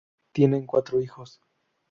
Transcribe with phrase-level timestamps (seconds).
[0.31, 1.41] Tienen cuatro hijos.